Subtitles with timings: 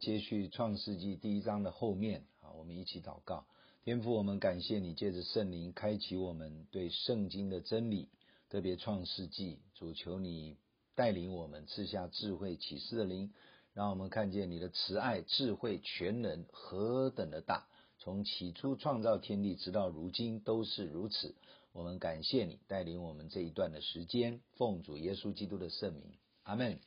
[0.00, 3.44] 接续创世纪第一章的后面啊，我们一起祷告。
[3.84, 8.08] 天父，我们感谢你，借着圣灵开启我们对圣经的真理，
[8.48, 10.56] 特别创世纪，主求你
[10.94, 13.30] 带领我们，赐下智慧启示的灵，
[13.74, 21.34] 让我们看见你的慈爱、智慧、全能何等的大，从起初创造天地，直到如今都是如此。
[21.72, 26.04] 我们感谢你带领我们这一段的时间，奉主耶稣基督的圣名，
[26.44, 26.80] 阿门。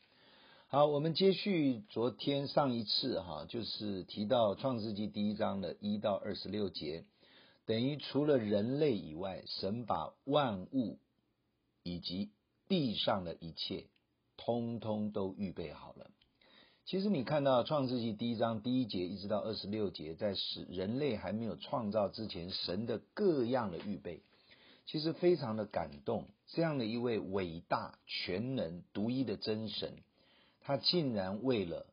[0.73, 7.05] 好，我们接续昨天上一次哈，就是提到创世纪第一章的一到二十六节，
[7.68, 10.98] 等于除了人类以外，神把万物
[11.84, 12.32] 以及
[12.68, 13.86] 地上的一切，
[14.36, 16.09] 通通都预备好了。
[16.85, 24.24] 其实你看到创世纪第一章第一节一直到二十六节，在使人类还没有创造之前，神的各样的预备，
[24.88, 26.26] 其实非常的感动。
[26.48, 29.99] 这样的一位伟大、全能、独一的真神。
[30.64, 31.86] 他竟然为了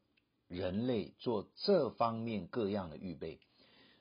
[0.48, 3.40] 人类做这方面各样的预备，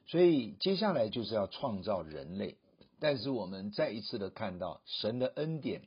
[0.08, 2.58] 所以接下来就是要创造人类。
[3.00, 5.84] 但是我们再一次的看到神的恩典、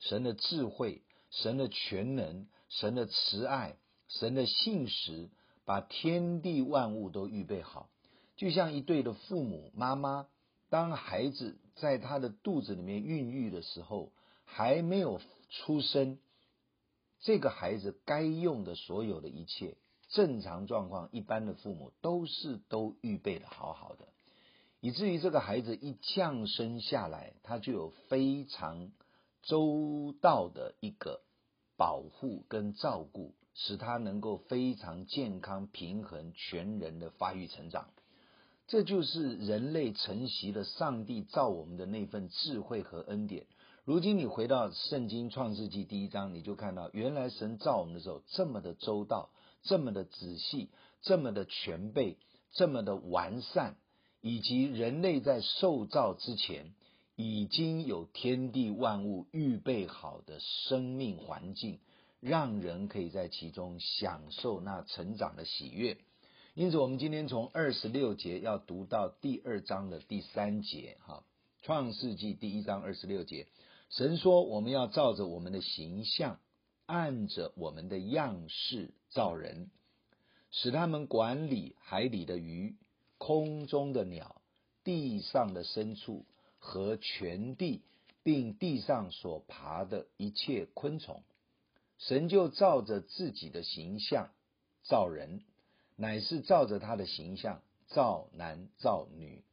[0.00, 3.76] 神的智慧、神的全能、神的慈爱、
[4.08, 5.28] 神的信实，
[5.64, 7.88] 把天地万物都预备好，
[8.36, 10.26] 就像一对的父母妈妈，
[10.70, 14.10] 当孩子在他的肚子里面孕育的时候，
[14.44, 16.18] 还没有出生。
[17.24, 19.76] 这个孩子该用的所有的一切，
[20.10, 24.06] 正常状况，一般的父母都是都预备的好好的，
[24.80, 28.92] 以至于这个孩子一降生下来，他就有非常
[29.42, 31.22] 周到的一个
[31.78, 37.88] 保护跟照顾，使他能够非常健康、平衡、全人的发育成长。
[38.66, 43.46] 这就是人类承袭了上帝造我们的那份智慧和恩典。
[43.84, 49.28] 如今你回到圣经创世纪第一章，你就看到原来神造我们的时候这么的周到，
[49.62, 50.70] 这么的仔细，
[51.02, 52.16] 这么的全备，
[52.52, 53.76] 这么的完善，
[54.22, 56.72] 以及人类在受造之前
[57.14, 61.78] 已经有天地万物预备好的生命环境，
[62.20, 65.98] 让人可以在其中享受那成长的喜悦。
[66.54, 71.22] 因此，我们今天从二十六节要读到第二章的第三节，哈，
[71.60, 73.46] 创世纪第一章二十六节。
[73.90, 76.40] 神说：“我们要照着我们的形象，
[76.86, 79.70] 按着我们的样式造人，
[80.50, 82.76] 使他们管理海里的鱼、
[83.18, 84.42] 空中的鸟、
[84.82, 86.26] 地上的牲畜
[86.58, 87.82] 和全地，
[88.24, 91.22] 并地上所爬的一切昆虫。
[91.98, 94.30] 神就照着自己的形象
[94.82, 95.44] 造人，
[95.94, 99.44] 乃是照着他的形象造男造女。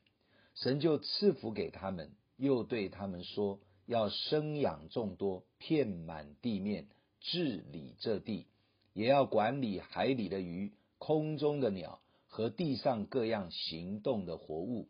[0.56, 6.88] 神就赐福给他们，又对他们说。”要生养众多，遍满地面，
[7.19, 8.46] 治理这地，
[8.94, 14.88] 也要管理海里的鱼、空中的鸟和地上各样行动的活物。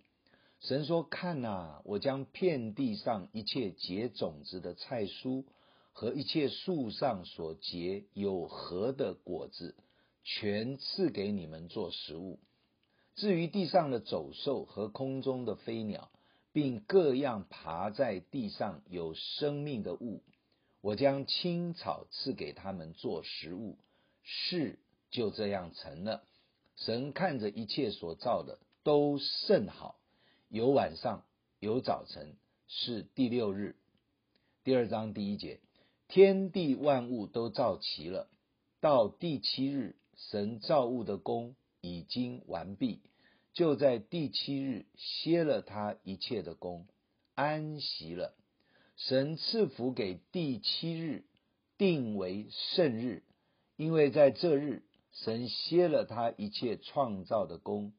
[0.60, 5.46] 神说：“看哪，我将遍地上一切结种子的菜蔬
[5.92, 9.76] 和一切树上所结有核的果子，
[10.24, 12.38] 全赐给你们做食物。
[13.16, 16.11] 至于地上的走兽和空中的飞鸟。”
[16.54, 20.22] 并各样爬在地上有生命的物，
[20.82, 23.78] 我将青草赐给他们做食物。
[24.24, 24.80] 事
[25.10, 26.24] 就这样成了。
[26.76, 30.00] 神看着一切所造的都甚好，
[30.50, 31.24] 有晚上，
[31.60, 32.36] 有早晨，
[32.68, 33.76] 是第六日。
[34.64, 35.60] 第二章第一节，
[36.08, 38.28] 天地万物都造齐了。
[38.80, 43.02] 到第七日，神造物的工已经完毕。
[43.54, 46.88] 就在第七日歇了他一切的工，
[47.36, 48.34] 安息了。
[48.96, 51.26] 神赐福给第七日，
[51.78, 53.24] 定为圣日，
[53.76, 57.94] 因为在这日神歇了他一切创造的工，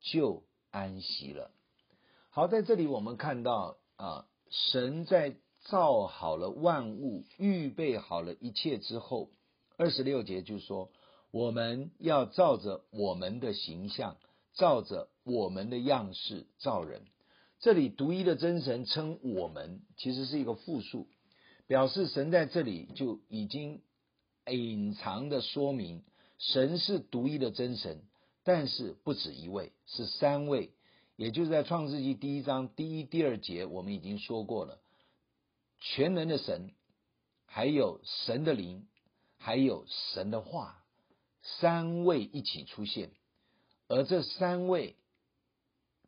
[0.00, 1.50] 就安息了。
[2.30, 9.30] 好，在这里我们看到啊，神在造好了万物，预备好了一切之后，
[9.76, 10.90] 二十六节就说，
[11.30, 14.16] 我们要照着我们的形象。
[14.54, 17.06] 照着我们的样式造人，
[17.60, 21.06] 这里独一的真神称我们，其实是一个复数，
[21.66, 23.80] 表示神在这里就已经
[24.46, 26.02] 隐藏的说明，
[26.38, 28.02] 神是独一的真神，
[28.42, 30.72] 但是不止一位，是三位，
[31.16, 34.80] 也就是在创世纪第一章第一、第二节，我们已经说过了，
[35.78, 36.72] 全能的神，
[37.46, 38.86] 还有神的灵，
[39.38, 40.84] 还有神的话，
[41.42, 43.12] 三位一起出现。
[43.92, 44.96] 而这三位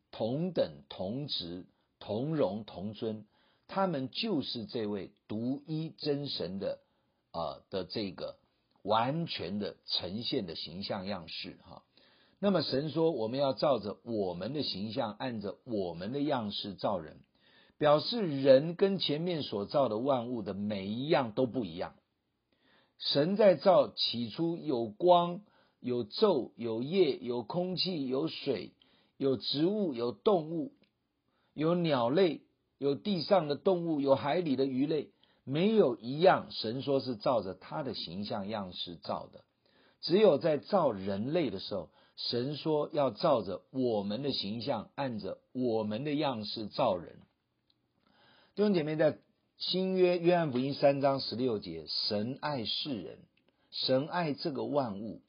[0.09, 1.67] 同等、同职、
[1.99, 3.27] 同荣、同尊，
[3.67, 6.79] 他们就是这位独一真神的
[7.29, 8.37] 啊、呃、的这个
[8.81, 11.83] 完全的呈现的形象样式哈。
[12.39, 17.19] 那么神说，我们要照着我们的形象，按着我们的样式造人，
[17.77, 21.93] 表示人跟前面所造的万物的每一样都不一样。
[22.97, 25.41] 神在造起初有光、
[25.85, 28.71] 有昼、有夜、有空气、有水、
[29.17, 30.71] 有植物、有动物、
[31.53, 32.41] 有鸟类、
[32.79, 35.11] 有地上的动物、有海里的鱼类，
[35.43, 39.43] 没有一样神说是照着他的形象样式造的。
[40.01, 47.19] 只有在造人类的时候，神说要照着我们的形象，按着我们的样式造人。
[48.55, 49.19] 弟兄姐妹，在
[49.59, 53.19] 新约约翰福音三章十六节，神爱世人，
[53.69, 55.21] 神爱这个万物，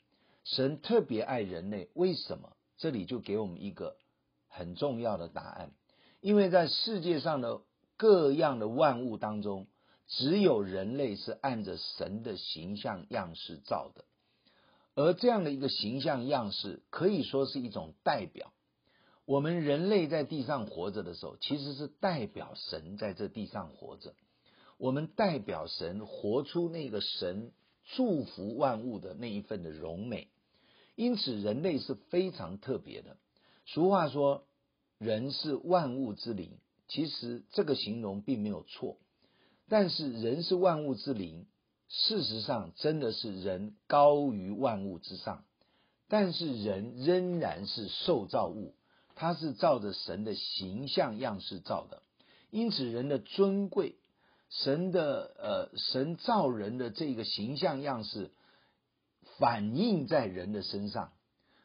[0.49, 1.91] 神特别爱人类。
[1.95, 2.57] 为什么？
[2.79, 3.97] 这里就给我们一个
[4.49, 5.73] 很重要的答案。
[6.21, 7.63] 因为在世界上的
[7.97, 9.67] 各样的万物当中，
[10.07, 14.05] 只有人类是按着神的形象样式造的。
[14.95, 18.53] 而这样的一个形象样式，可以说是一种代表。
[19.25, 24.15] 我们人类在地上活着的时候，其实是代表神在这地上活着。
[24.79, 27.51] 我们代表神活出那个神
[27.97, 30.29] 祝福万物的那一份的荣美。
[30.97, 33.17] 因此，人类是非常特别的。
[33.67, 34.45] 俗话说，
[34.99, 36.59] 人是万物之灵，
[36.89, 38.97] 其实这个形容并没有错。
[39.69, 41.47] 但是，人是万物之灵。
[41.89, 45.45] 事实上，真的是人高于万物之上，
[46.09, 48.75] 但是人仍然是受造物，
[49.15, 52.03] 他是照着神的形象样式造的，
[52.51, 53.95] 因此人的尊贵，
[54.51, 58.33] 神的呃神造人的这个形象样式
[59.39, 61.13] 反映在人的身上，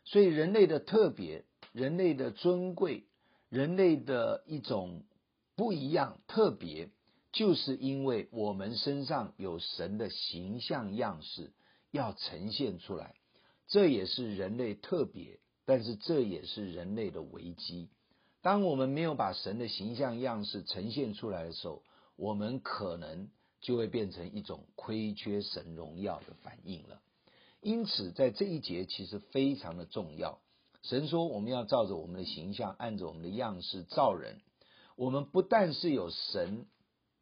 [0.03, 3.06] 所以人类的特别，人类的尊贵，
[3.50, 5.03] 人类的一种
[5.56, 6.89] 不一样特别。
[7.33, 11.53] 就是因为我们身上有神的形象样式
[11.89, 13.15] 要呈现出来，
[13.68, 17.89] 这也是人类特别，但是这也是人类的危机。
[18.41, 21.83] 当我们没有把神的形象样式呈现出来的时候，
[22.17, 23.29] 我们可能
[23.62, 27.00] 就会变成一种亏缺神荣耀的反应了。
[27.62, 30.40] 因此，在这一节其实非常的重要。
[30.81, 34.42] 神说，我们要照着我们的形象，按着我们的样式造人。
[34.96, 36.66] 我们不但是有神。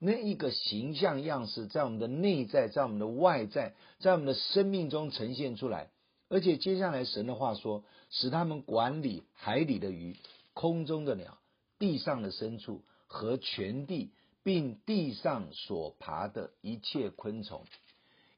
[0.01, 5.91] 那一个形象样式在我们的内在，在我们的外在，在我们的生命中呈现出来，
[6.29, 10.15] 而且接下来神的话说，使他们管理海里的鱼、
[10.53, 11.37] 空中的鸟、
[11.79, 17.65] 地上的牲畜和全地，并地上所爬的一切昆虫。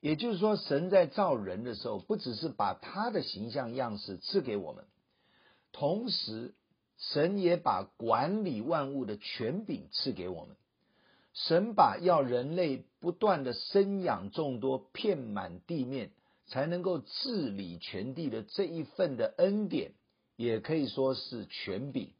[0.01, 4.83] 也就是说，神在造人的时候，不只是把他的形象样式赐给我们，
[5.71, 6.53] 同时
[6.98, 10.56] 神也把管理万物的权柄赐给我们。
[11.33, 16.12] 神把要人类不断的生养众多，遍满地面，
[16.48, 19.94] 才能够治理全地的这一份的恩典，
[20.36, 22.12] 也可以说是权柄，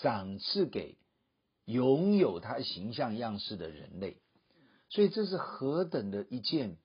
[0.00, 0.96] 赏赐给
[1.64, 4.16] 拥有他形象样式的人类。
[4.88, 6.76] 所以这是何等的一件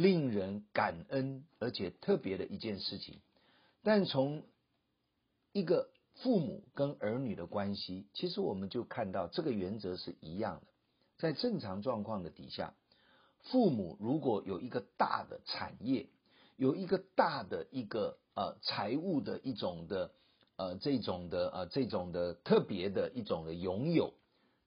[0.00, 3.20] 令人感恩而且特别的一件事情。
[3.82, 4.44] 但从
[5.52, 10.66] 一个父母跟儿女的关系，其实我们就看到这个原则是一样的。
[11.16, 12.74] 在正常状况的底下，
[13.40, 16.06] 父母如果有一个大的产业，
[16.56, 20.12] 有一个大的一个呃财务的一种的
[20.56, 24.14] 呃这种的呃这种的特别的一种的拥有，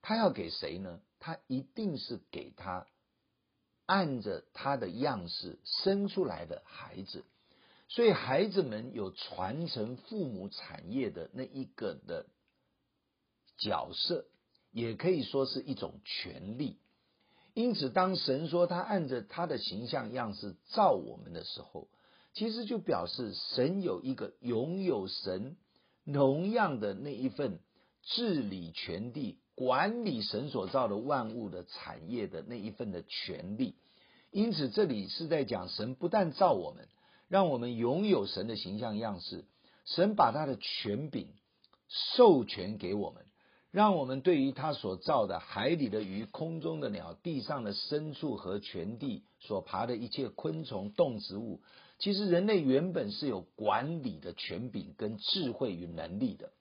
[0.02, 1.00] 他要给谁呢？
[1.20, 2.88] 他一定是给他
[3.92, 7.26] 按着他的样式生出来的孩子，
[7.90, 12.26] 所以孩子们有传承父母产业的那一个的
[13.58, 14.26] 角色。
[14.74, 16.78] 也可以说是一种权利，
[17.54, 21.90] 因此，当神说他按着他的形象样式造我们的时候，
[22.34, 25.58] 其实就表示神有一个拥有神
[26.14, 27.60] 同样的那一份
[28.02, 33.76] 治理全地、管理神所造的万物的产业的那一份的权利。
[34.32, 36.88] 因此，这里是在讲神不但造我们，
[37.28, 39.46] 让我们拥有神的形象样式，
[39.86, 41.28] 神把他的权柄
[41.90, 43.26] 授权给我们。
[43.72, 51.62] 让我们对于他所造的海里的鱼、空中的鸟、地上的牲畜和全地所爬的一切昆虫、动植物，
[51.98, 56.52] 其实人类原本是有管理的权柄跟智慧与能力的，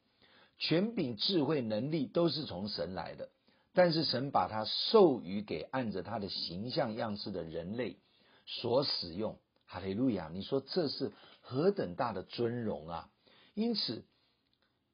[0.57, 3.29] 权柄、智慧、能力都是从神来的，
[3.73, 7.99] 但是神把它授予给按着他的形象样式的人类
[8.47, 9.39] 所使用。
[9.67, 10.31] 哈利路亚！
[10.33, 13.11] 你说这是何等大的尊荣啊！
[13.55, 14.05] 因此。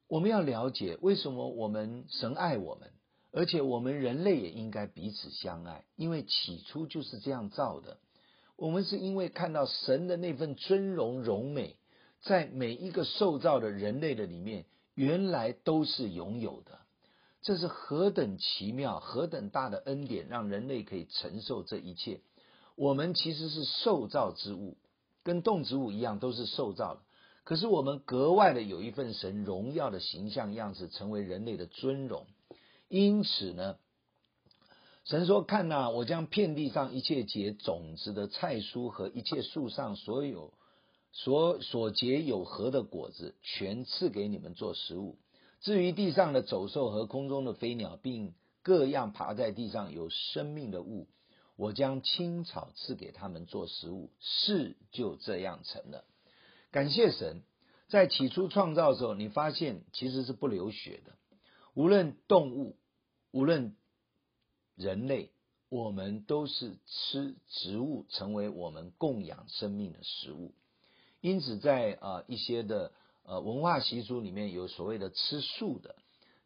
[0.08, 2.92] 我们要了解为什么我们神爱我们，
[3.32, 7.98] 而且我们人类也应该彼此相爱，因为起初就是这样造的。
[8.54, 11.74] 我们是因为看到神的那份尊荣荣美，
[12.20, 16.78] 在每一个受造的人类的里面，原来都是拥有的。
[17.46, 22.20] 这是何等奇妙、何等大的恩典，让人类可以承受这一切。
[22.74, 24.76] 我们其实是受造之物，
[25.22, 27.02] 跟动植物一样，都是受造的。
[27.44, 32.26] 可是我们格外的有一份神荣耀的形象样子，成为人类的尊荣。
[32.88, 33.76] 因此呢，
[35.04, 40.52] 神说：“看哪，我将遍地上一切结种子的菜蔬和一切树上所有
[41.12, 45.16] 所所结有核的果子，全赐给你们做食物。
[45.60, 51.08] 至于地上的走兽和空中的飞鸟，并各样爬在地上有生命的物，
[51.56, 54.10] 我将青草赐给他们做食物。
[54.20, 56.04] 事就这样成了。
[56.70, 57.42] 感谢神，
[57.88, 61.12] 在起初创造的时候，你发现其实是不流血的。”
[61.74, 62.76] 无论动物，
[63.32, 63.76] 无论
[64.76, 65.30] 人类，
[65.68, 70.54] 我们都是吃植物，成为我们供养生命的食物。
[71.20, 72.92] 因此在，在啊一些的
[73.26, 75.96] 呃文化习俗里面有所谓的吃素的。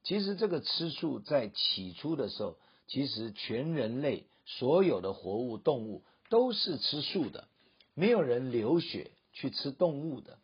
[0.02, 2.56] 其实这个吃素在起初的时候，
[2.86, 7.48] 其实全人类所有的活物动物都是吃素的，
[7.94, 10.38] 没有人流血去吃动物的。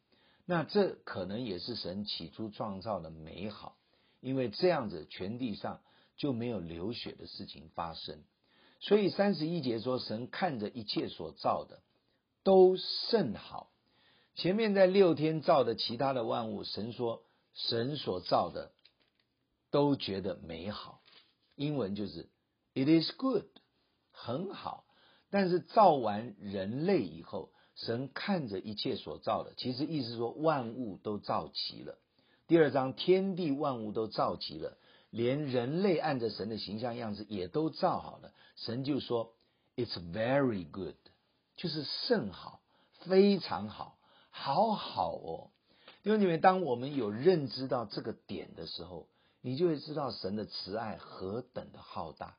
[0.45, 3.77] 那这可能也是神起初创造的美好。
[4.21, 5.81] 因为这样子，全地上
[6.17, 8.23] 就没有流血的事情发生。
[8.81, 11.81] 所以三十一节说，神看着一切所造的
[12.43, 13.71] 都甚好。
[14.37, 17.23] 前面在六天造的其他的万物，神说
[17.55, 18.71] 神所造的
[19.71, 21.01] 都觉得美好。
[21.55, 22.29] 英文就是
[22.75, 23.47] “It is good”，
[24.13, 24.85] 很好。
[25.31, 31.99] 但是造完人类以后，神看着一切所造的，其实意思说万物都造齐了。
[32.47, 34.77] 第二章，天地万物都造齐了，
[35.09, 38.35] 连人类按着神的形象样子也都造好了。
[38.57, 39.33] 神就说
[39.77, 40.97] ：“It's very good”，
[41.57, 42.61] 就是甚好，
[43.01, 43.96] 非常好，
[44.39, 45.51] 好好哦。
[46.03, 49.09] 因为你们当我们有认知到这个点的时候，
[49.41, 52.37] 你就会知道神的慈爱何等的浩大。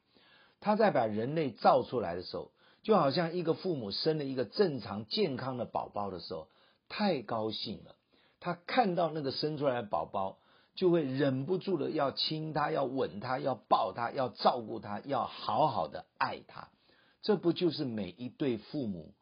[0.59, 2.51] 他在把人类造出来的时候，
[2.83, 6.47] 就好像一个父母生了一个正常健康的宝宝的时候，
[6.87, 7.95] 太高兴了。
[8.39, 10.37] 他看到那个生出来的宝宝，
[10.75, 16.69] 就会忍不住的要亲他，要吻他，要抱他，要照顾他，要好好的爱他。
[17.21, 19.13] 这不就是每一对父母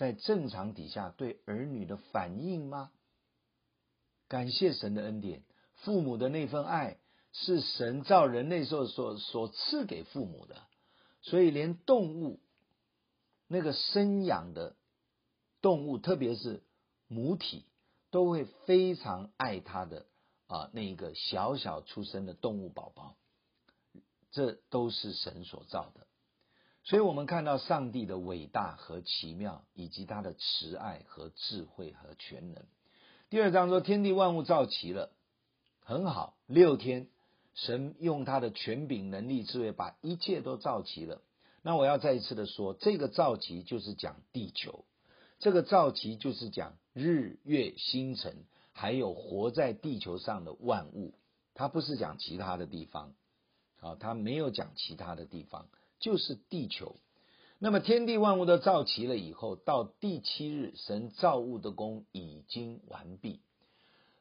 [0.00, 2.90] 在正常底下对儿女的反应吗？
[4.28, 5.42] 感谢神的恩典，
[5.74, 6.96] 父母的那份爱
[7.34, 10.56] 是神造人类时候所所赐给父母的，
[11.20, 12.40] 所以连动物
[13.46, 14.74] 那个生养的
[15.60, 16.62] 动物，特别是
[17.06, 17.66] 母体。
[18.12, 20.04] 都会非常爱他的
[20.48, 23.16] 啊，那一个小小出生的动物宝宝，
[24.32, 26.08] 这都是神所造的。
[26.90, 32.64] 所以，我们看到上帝的伟大和奇妙，以及他的慈爱和智慧和全能。
[33.28, 35.12] 第二章说，天地万物造齐了，
[35.84, 36.36] 很好。
[36.48, 37.06] 六天，
[37.54, 41.22] 神用他的权柄、能力、智慧，把一切都造齐了。
[41.62, 44.84] 那我要再一次的说，这个造齐就是讲地球。
[45.38, 51.14] 这个造齐就是讲日月星辰，还有活在地球上的万物，
[51.54, 53.14] 他不是讲其他的地方，
[53.78, 55.68] 啊，他没有讲其他的地方，
[56.00, 56.96] 就是地球。
[57.58, 63.40] 那么天地万物都造齐了以后，到第七日，神造物的工已经完毕。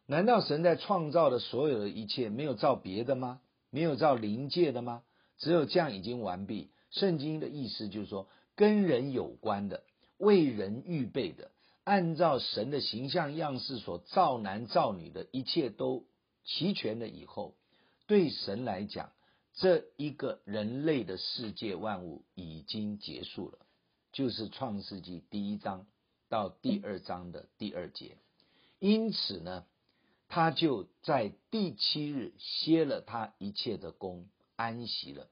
[0.06, 3.40] 难道神在创造的所有的一切没有造别的吗？
[3.70, 5.04] 没有造灵界的吗？
[5.38, 6.70] 只有这样已经完毕。
[6.92, 9.84] 圣经的意思就是说，跟人有关的。
[10.18, 11.52] 为人预备的，
[11.86, 16.04] 按照神的形象样式所造男造女的一切都
[16.44, 17.56] 齐全了以后，
[18.06, 19.12] 对神来讲，
[19.60, 23.60] 这一个人类的世界万物已经结束了，
[24.14, 25.86] 就是创世纪第一章
[26.30, 28.16] 到第二章的第二节。
[28.80, 29.66] 因此呢，
[30.30, 35.26] 他就在第七日歇了他一切的工，安息了。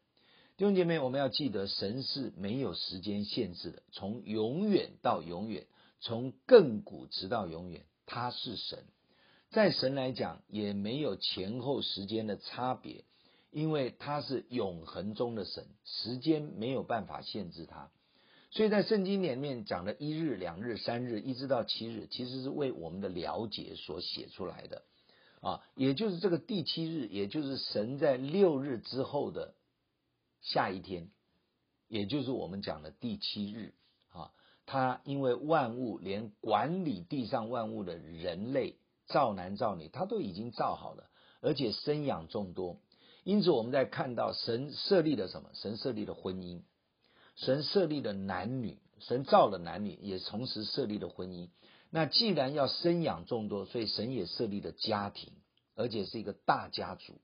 [0.58, 5.68] 弟兄姐妹，我们要记得，神是没有时间限制的，从永远到永远，
[6.02, 8.84] 从亘古直到永远，他是神。
[9.52, 13.06] 在神来讲，也没有前后时间的差别，
[13.52, 17.90] 因为他是永恒中的神，时间没有办法限制他。
[18.52, 24.84] 所以在圣经里面讲的一日、两日、三日，一直到七日，其实是为我们的了解所写出来的
[25.42, 29.54] 啊，也就是这个第七日，也就是神在六日之后的。
[30.40, 31.10] 下一天，
[31.88, 33.74] 也就是我们讲的第七日
[34.10, 34.32] 啊，
[34.66, 38.78] 他因为万物连管理地上万物的人类
[39.08, 41.10] 造男造女，他都已经造好了，
[41.42, 42.80] 而且生养众多。
[43.28, 45.50] 因此，我们在看到神设立了什么？
[45.52, 46.62] 神设立了婚姻，
[47.36, 51.50] 神设立了男女，神造了男女，也同时设立了婚姻。
[51.90, 55.34] 那既然要生养众多，所以神也设立了家庭，
[55.76, 57.20] 而且是一个大家族。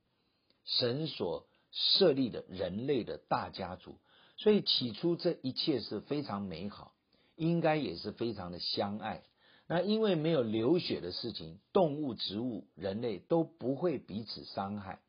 [0.65, 3.95] 神所设立的人类的大家族，
[4.35, 6.93] 所以起初这一切是非常美好，
[7.37, 9.23] 应该也是非常的相爱。
[9.67, 14.99] 那因为没有流血的事情，动物、植物、人类都不会彼此伤害。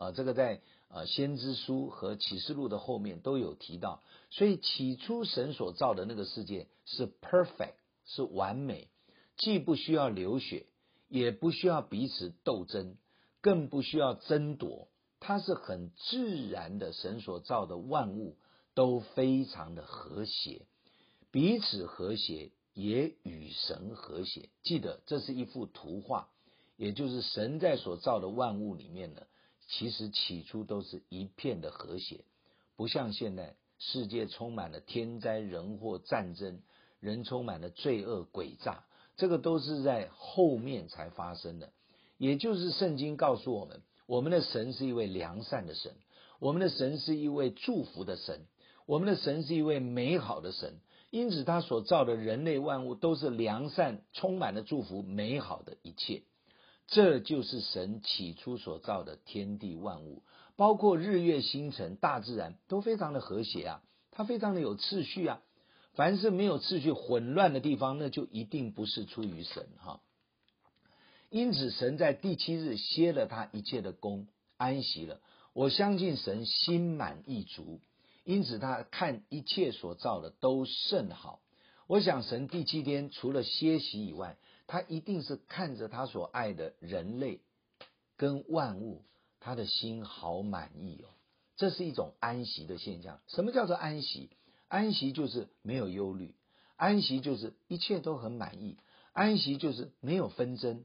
[0.00, 4.02] 啊，这个在呃先知书和启示录的后面都有提到。
[4.30, 7.74] 所以起初神所造的那个世界是 perfect，
[8.06, 8.88] 是完美，
[9.36, 10.66] 既不需要流血，
[11.08, 12.96] 也不需要彼此斗争，
[13.42, 14.88] 更不需要争夺。
[15.20, 18.38] 它是很自然的，神所造的万物
[18.74, 20.62] 都非常的和谐，
[21.30, 22.52] 彼此和谐。
[22.72, 24.48] 也与神和谐。
[24.62, 26.28] 记得这是一幅图画，
[26.76, 29.22] 也就是神在所造的万物里面呢，
[29.70, 32.24] 其实起初都是一片的和谐，
[32.76, 36.60] 不像现在世界充满了天灾人祸、战争，
[36.98, 38.84] 人充满了罪恶诡诈，
[39.16, 41.72] 这个都是在后面才发生的。
[42.18, 45.94] 也就是圣经告诉我们，我们的神是一位良善的神，
[46.40, 48.46] 我们的神是一位祝福的神，
[48.86, 50.80] 我们的神是一位美好的神。
[51.10, 56.22] 因此，他所造的人类万物都是良善、充满了祝福、美好的一切。
[56.90, 60.22] 这就是神起初所造的天地万物，
[60.56, 65.40] 包括日月星辰、大自然都非常的和谐啊，它非常的有秩序啊。
[65.94, 70.00] 凡是没有秩序、混乱的地方，那就一定不是出于神哈。
[71.30, 75.20] 因此，神在第七日歇了他一切的工，安息了。
[75.52, 77.80] 我相信神心满意足。
[78.24, 81.40] 因此，他看一切所造的都甚好。
[81.86, 84.36] 我想，神第七天除了歇息以外，
[84.70, 87.40] 他一定是看着他所爱的人类
[88.16, 89.02] 跟万物，
[89.40, 91.10] 他的心好满意哦。
[91.56, 93.18] 这是一种安息的现象。
[93.26, 94.30] 什么叫做安息？
[94.68, 96.36] 安息就是没有忧虑，
[96.76, 98.78] 安息就是一切都很满意，
[99.12, 100.84] 安息就是没有纷争，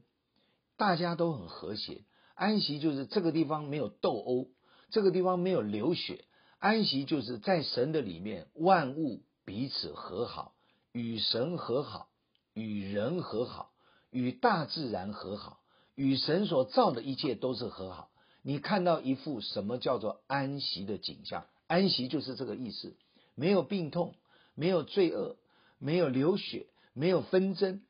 [0.76, 2.02] 大家都很和谐。
[2.34, 4.48] 安息就是这个地方没有斗殴，
[4.90, 6.24] 这个地方没有流血。
[6.58, 10.56] 安息就是在神的里面，万物彼此和好，
[10.90, 12.08] 与神和好，
[12.52, 13.70] 与人和好，
[14.10, 15.60] 与大自然和好，
[15.94, 18.10] 与神所造的一切都是和好。
[18.42, 21.46] 你看到一幅什么叫做安息的景象？
[21.66, 22.96] 安息就是这个意思，
[23.34, 24.14] 没有病痛，
[24.54, 25.36] 没有罪恶，
[25.78, 27.82] 没有流血，没有纷争，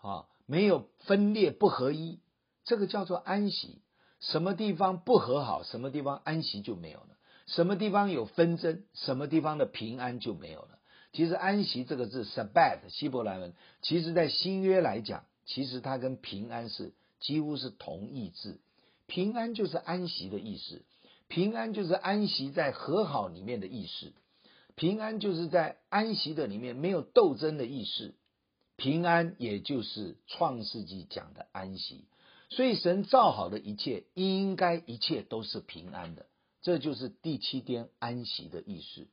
[0.00, 2.18] 啊，没有分裂不合一，
[2.64, 3.82] 这个叫做安息。
[4.20, 7.08] 什么地方不和好，什么地方安息就没有了。
[7.46, 10.78] 什么地方有纷争，什么地方的平安就没有了。
[11.12, 18.60] 其实“安息”这个字 “Sabbath” 希伯来文，其实在新约来讲，其实它跟平安是几乎是同义字。
[19.06, 20.82] 平安就是安息的意思，
[21.28, 24.12] 平安就是安息在和好里面的意思，
[24.76, 28.14] 平安就是在安息的里面没有斗争的意思。
[28.76, 32.06] 平安也就是创世纪讲的安息，
[32.50, 36.26] 所以神造好的一切，应该一切都是平安的。
[36.60, 39.06] 这就是第七天安息的意思。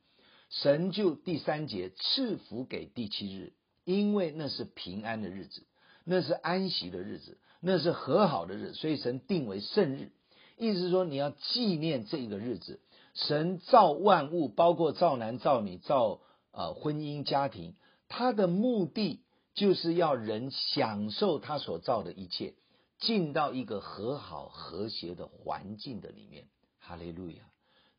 [0.48, 3.52] 神就第三节赐福给第七日，
[3.84, 5.64] 因为那是平安的日子，
[6.04, 10.12] 那是安息的日子，那是和好的日子，所以神定为圣日。
[10.58, 12.80] 意思是说，你要纪念这个日子。
[13.14, 17.74] 神造万物，包括造男造女、造呃婚姻家庭，
[18.08, 19.20] 他的目的
[19.54, 22.54] 就是要人享受他所造的一切，
[22.98, 26.46] 进到一个和好和谐的环境的里面。
[26.78, 27.42] 哈利路亚，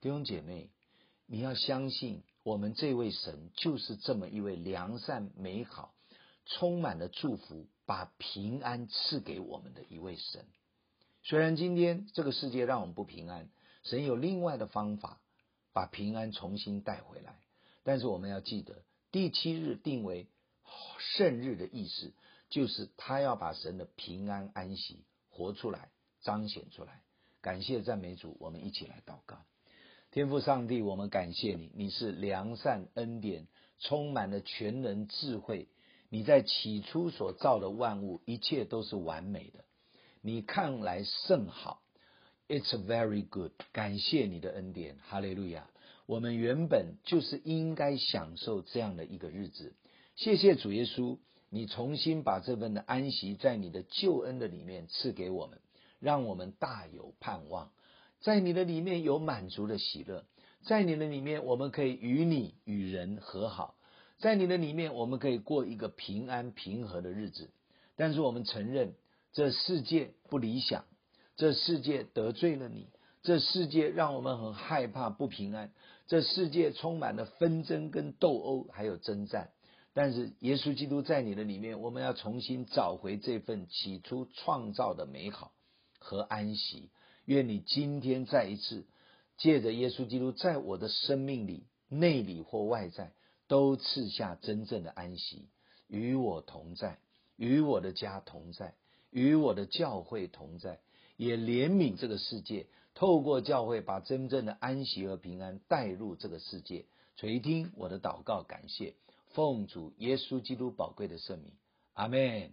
[0.02, 0.72] 弟兄姐妹，
[1.28, 5.94] 你要相信我们这位神就是这么一位良善、美好、
[6.48, 10.46] 充满了祝福，把平安赐给我们的一位神。
[11.24, 13.50] 虽然今天这个世界让我们不平安，
[13.84, 15.22] 神有另外的方法
[15.72, 17.39] 把平安重新带回来。
[17.84, 20.28] 但是我们要记得，第七日定为
[21.00, 22.13] 圣日的意思，
[22.50, 25.89] 就是他要把神的平安安息活出来、
[26.22, 27.02] 彰显出来。
[27.41, 29.43] 感谢赞美主，我们一起来祷告。
[30.12, 33.48] 天父上帝，我们感谢你，你是良善恩典，
[33.80, 35.67] 充满了全能智慧。
[36.13, 39.65] 你在起初所造的万物，一切都是完美的。
[40.21, 41.82] 你看来甚好
[42.47, 43.54] ，It's very good。
[43.71, 45.67] 感谢你的恩典，哈利路亚。
[46.06, 49.73] 我们原本就是应该享受这样的一个日子。
[50.15, 51.17] 谢谢主耶稣，
[51.49, 55.60] 你重新把这份的安息在你的救恩的里面赐给我们。
[55.99, 57.71] 让我们大有盼望，
[58.19, 60.26] 在你的里面有满足的喜乐，
[60.62, 63.73] 在你的里面我们可以与你与人和好，
[64.24, 67.50] 在你的里面我们可以过一个平安平和的日子。
[67.98, 68.96] 但是我们承认
[69.34, 70.86] 这世界不理想，
[71.36, 72.88] 这世界得罪了你，
[73.22, 75.74] 这世界让我们很害怕不平安，
[76.08, 79.50] 这世界充满了纷争跟斗殴还有征战。
[79.94, 85.52] 但是耶稣基督在你的里面，我们要重新找回这份起初创造的美好
[86.00, 86.92] 和安息。
[87.26, 88.86] 愿你今天再一次
[89.38, 93.12] 借着耶稣基督，在我的生命里，内里或外在，
[93.48, 95.48] 都赐下真正的安息，
[95.88, 96.98] 与我同在，
[97.36, 98.74] 与我的家同在，
[99.10, 100.80] 与我的教会同在，
[101.18, 106.86] 也怜悯这个世界，透过教会把真正的安息和平安带入这个世界。
[107.16, 108.96] 垂听我的祷告，感谢
[109.34, 111.52] 奉主耶稣基督宝贵的圣名，
[111.94, 112.52] 阿门。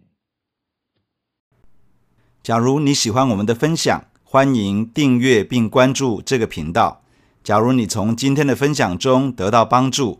[2.43, 7.01] 假如你喜欢我们的分享，欢迎订阅并关注这个频道。
[7.43, 10.19] 假如你从今天的分享中得到帮助，